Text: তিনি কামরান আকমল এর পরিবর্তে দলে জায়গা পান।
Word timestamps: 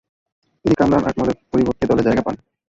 তিনি 0.65 0.75
কামরান 0.79 1.03
আকমল 1.03 1.29
এর 1.31 1.37
পরিবর্তে 1.51 1.83
দলে 1.89 2.05
জায়গা 2.07 2.23
পান। 2.25 2.35